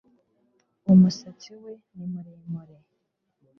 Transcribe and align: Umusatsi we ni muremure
Umusatsi 0.93 1.51
we 1.61 1.71
ni 1.95 2.05
muremure 2.11 2.75